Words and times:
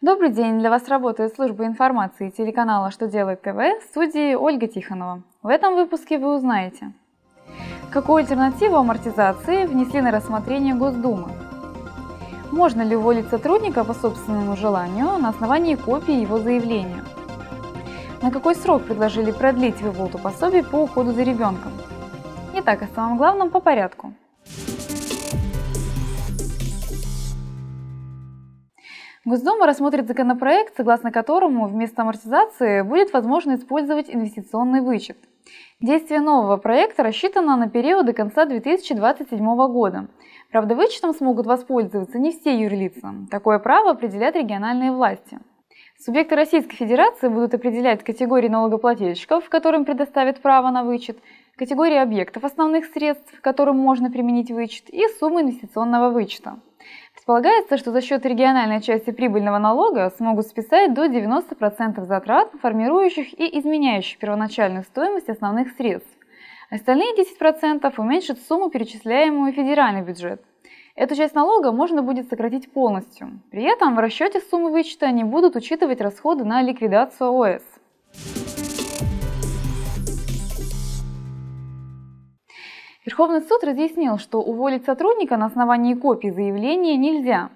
Добрый 0.00 0.30
день! 0.30 0.60
Для 0.60 0.70
вас 0.70 0.86
работает 0.86 1.34
служба 1.34 1.66
информации 1.66 2.30
телеканала 2.30 2.92
«Что 2.92 3.08
делает 3.08 3.42
ТВ» 3.42 3.56
в 3.56 3.82
студии 3.90 4.36
Ольга 4.36 4.68
Тихонова. 4.68 5.24
В 5.42 5.48
этом 5.48 5.74
выпуске 5.74 6.18
вы 6.18 6.36
узнаете, 6.36 6.92
какую 7.90 8.18
альтернативу 8.18 8.76
амортизации 8.76 9.66
внесли 9.66 10.00
на 10.00 10.12
рассмотрение 10.12 10.76
Госдумы, 10.76 11.30
можно 12.52 12.82
ли 12.82 12.94
уволить 12.94 13.26
сотрудника 13.26 13.82
по 13.82 13.92
собственному 13.92 14.56
желанию 14.56 15.18
на 15.18 15.30
основании 15.30 15.74
копии 15.74 16.20
его 16.20 16.38
заявления, 16.38 17.02
на 18.22 18.30
какой 18.30 18.54
срок 18.54 18.84
предложили 18.84 19.32
продлить 19.32 19.82
выплату 19.82 20.18
пособий 20.18 20.62
по 20.62 20.76
уходу 20.76 21.10
за 21.10 21.24
ребенком. 21.24 21.72
Итак, 22.54 22.82
о 22.82 22.94
самом 22.94 23.18
главном 23.18 23.50
по 23.50 23.58
порядку– 23.58 24.12
Госдума 29.28 29.66
рассмотрит 29.66 30.08
законопроект, 30.08 30.74
согласно 30.74 31.12
которому 31.12 31.66
вместо 31.66 32.00
амортизации 32.00 32.80
будет 32.80 33.12
возможно 33.12 33.56
использовать 33.56 34.08
инвестиционный 34.08 34.80
вычет. 34.80 35.18
Действие 35.82 36.22
нового 36.22 36.56
проекта 36.56 37.02
рассчитано 37.02 37.54
на 37.58 37.68
период 37.68 38.06
до 38.06 38.14
конца 38.14 38.46
2027 38.46 39.38
года. 39.70 40.08
Правда, 40.50 40.74
вычетом 40.74 41.12
смогут 41.12 41.44
воспользоваться 41.44 42.18
не 42.18 42.30
все 42.30 42.58
юрлица. 42.58 43.12
Такое 43.30 43.58
право 43.58 43.90
определяют 43.90 44.34
региональные 44.34 44.92
власти. 44.92 45.38
Субъекты 45.98 46.34
Российской 46.34 46.76
Федерации 46.76 47.28
будут 47.28 47.52
определять 47.52 48.02
категории 48.02 48.48
налогоплательщиков, 48.48 49.46
которым 49.50 49.84
предоставят 49.84 50.40
право 50.40 50.70
на 50.70 50.84
вычет, 50.84 51.18
категории 51.58 51.98
объектов 51.98 52.44
основных 52.44 52.86
средств, 52.86 53.38
которым 53.42 53.76
можно 53.76 54.10
применить 54.10 54.50
вычет, 54.50 54.88
и 54.88 55.06
суммы 55.20 55.42
инвестиционного 55.42 56.08
вычета. 56.08 56.60
Предполагается, 57.14 57.76
что 57.76 57.92
за 57.92 58.00
счет 58.00 58.24
региональной 58.24 58.80
части 58.80 59.10
прибыльного 59.10 59.58
налога 59.58 60.10
смогут 60.16 60.46
списать 60.46 60.94
до 60.94 61.06
90% 61.06 62.04
затрат, 62.04 62.50
формирующих 62.62 63.38
и 63.38 63.58
изменяющих 63.58 64.18
первоначальную 64.18 64.84
стоимость 64.84 65.28
основных 65.28 65.72
средств. 65.72 66.08
Остальные 66.70 67.14
10% 67.16 67.92
уменьшат 67.98 68.38
сумму, 68.40 68.70
перечисляемую 68.70 69.52
в 69.52 69.54
федеральный 69.54 70.02
бюджет. 70.02 70.42
Эту 70.94 71.14
часть 71.14 71.34
налога 71.34 71.70
можно 71.70 72.02
будет 72.02 72.28
сократить 72.28 72.72
полностью. 72.72 73.40
При 73.50 73.62
этом 73.62 73.94
в 73.94 73.98
расчете 73.98 74.40
суммы 74.40 74.70
вычета 74.70 75.10
не 75.12 75.22
будут 75.24 75.54
учитывать 75.54 76.00
расходы 76.00 76.44
на 76.44 76.60
ликвидацию 76.60 77.32
ОС. 77.32 77.62
Верховный 83.18 83.42
суд 83.42 83.64
разъяснил, 83.64 84.16
что 84.18 84.40
уволить 84.40 84.84
сотрудника 84.84 85.36
на 85.36 85.46
основании 85.46 85.94
копии 85.94 86.28
заявления 86.28 86.96
нельзя. 86.96 87.48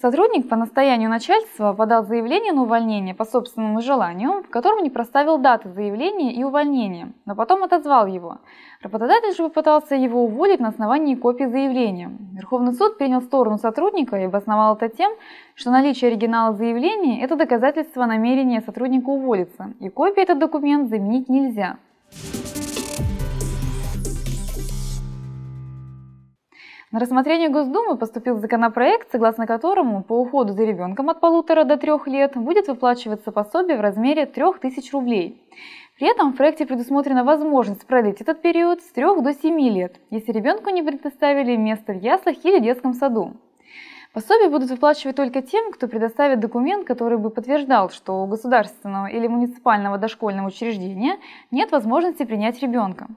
Сотрудник 0.00 0.48
по 0.48 0.56
настоянию 0.56 1.10
начальства 1.10 1.74
подал 1.74 2.06
заявление 2.06 2.54
на 2.54 2.62
увольнение 2.62 3.14
по 3.14 3.26
собственному 3.26 3.82
желанию, 3.82 4.42
в 4.42 4.48
котором 4.48 4.82
не 4.82 4.88
проставил 4.88 5.36
даты 5.36 5.68
заявления 5.68 6.32
и 6.32 6.42
увольнения, 6.42 7.12
но 7.26 7.34
потом 7.34 7.64
отозвал 7.64 8.06
его. 8.06 8.38
Работодатель 8.80 9.36
же 9.36 9.42
попытался 9.42 9.94
его 9.94 10.24
уволить 10.24 10.60
на 10.60 10.68
основании 10.68 11.16
копии 11.16 11.44
заявления. 11.44 12.10
Верховный 12.32 12.72
суд 12.72 12.96
принял 12.96 13.20
сторону 13.20 13.58
сотрудника 13.58 14.16
и 14.16 14.24
обосновал 14.24 14.74
это 14.74 14.88
тем, 14.88 15.12
что 15.54 15.70
наличие 15.70 16.12
оригинала 16.12 16.54
заявления– 16.54 17.20
это 17.22 17.36
доказательство 17.36 18.06
намерения 18.06 18.62
сотрудника 18.62 19.10
уволиться, 19.10 19.74
и 19.80 19.90
копии 19.90 20.22
этот 20.22 20.38
документ 20.38 20.88
заменить 20.88 21.28
нельзя. 21.28 21.76
На 26.92 27.00
рассмотрение 27.00 27.48
Госдумы 27.48 27.96
поступил 27.96 28.38
законопроект, 28.38 29.10
согласно 29.10 29.46
которому 29.46 30.02
по 30.02 30.20
уходу 30.20 30.52
за 30.52 30.64
ребенком 30.64 31.10
от 31.10 31.20
полутора 31.20 31.64
до 31.64 31.76
трех 31.76 32.06
лет 32.06 32.36
будет 32.36 32.68
выплачиваться 32.68 33.32
пособие 33.32 33.78
в 33.78 33.80
размере 33.80 34.26
3000 34.26 34.92
рублей. 34.92 35.42
При 35.98 36.08
этом 36.08 36.32
в 36.32 36.36
проекте 36.36 36.66
предусмотрена 36.66 37.24
возможность 37.24 37.86
продлить 37.86 38.20
этот 38.20 38.42
период 38.42 38.80
с 38.82 38.92
3 38.92 39.22
до 39.22 39.32
7 39.32 39.60
лет, 39.70 39.96
если 40.10 40.32
ребенку 40.32 40.70
не 40.70 40.82
предоставили 40.82 41.56
место 41.56 41.92
в 41.92 42.00
яслах 42.00 42.44
или 42.44 42.58
детском 42.58 42.94
саду. 42.94 43.32
Пособие 44.12 44.48
будут 44.48 44.70
выплачивать 44.70 45.16
только 45.16 45.42
тем, 45.42 45.72
кто 45.72 45.88
предоставит 45.88 46.38
документ, 46.38 46.86
который 46.86 47.18
бы 47.18 47.30
подтверждал, 47.30 47.90
что 47.90 48.22
у 48.22 48.26
государственного 48.26 49.06
или 49.06 49.26
муниципального 49.26 49.98
дошкольного 49.98 50.48
учреждения 50.48 51.18
нет 51.50 51.72
возможности 51.72 52.24
принять 52.24 52.60
ребенка. 52.60 53.08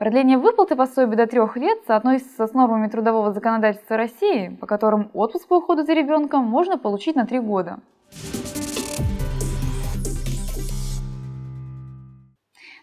Продление 0.00 0.38
выплаты 0.38 0.76
пособия 0.76 1.14
до 1.14 1.26
трех 1.26 1.58
лет 1.58 1.84
соотносится 1.86 2.46
с 2.46 2.54
нормами 2.54 2.88
трудового 2.88 3.32
законодательства 3.32 3.98
России, 3.98 4.48
по 4.58 4.66
которым 4.66 5.10
отпуск 5.12 5.46
по 5.46 5.58
уходу 5.58 5.82
за 5.82 5.92
ребенком 5.92 6.42
можно 6.42 6.78
получить 6.78 7.16
на 7.16 7.26
три 7.26 7.38
года. 7.38 7.80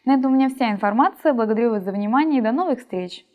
На 0.05 0.13
этом 0.13 0.31
у 0.31 0.35
меня 0.35 0.50
вся 0.50 0.69
информация. 0.69 1.33
Благодарю 1.33 1.72
вас 1.72 1.81
за 1.81 1.91
внимание 1.91 2.38
и 2.38 2.44
до 2.44 2.51
новых 2.51 2.78
встреч! 2.78 3.25